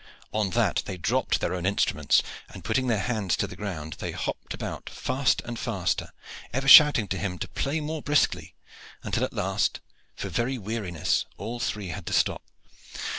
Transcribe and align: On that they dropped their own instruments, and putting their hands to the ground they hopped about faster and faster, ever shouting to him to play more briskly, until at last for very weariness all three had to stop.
On 0.33 0.49
that 0.57 0.81
they 0.87 0.97
dropped 0.97 1.39
their 1.41 1.53
own 1.53 1.67
instruments, 1.67 2.23
and 2.49 2.63
putting 2.63 2.87
their 2.87 2.97
hands 3.01 3.37
to 3.37 3.45
the 3.45 3.55
ground 3.55 3.97
they 3.99 4.11
hopped 4.13 4.51
about 4.55 4.89
faster 4.89 5.45
and 5.45 5.59
faster, 5.59 6.11
ever 6.51 6.67
shouting 6.67 7.07
to 7.09 7.19
him 7.19 7.37
to 7.37 7.47
play 7.47 7.79
more 7.81 8.01
briskly, 8.01 8.55
until 9.03 9.23
at 9.23 9.31
last 9.31 9.79
for 10.15 10.29
very 10.29 10.57
weariness 10.57 11.27
all 11.37 11.59
three 11.59 11.89
had 11.89 12.07
to 12.07 12.13
stop. 12.13 12.41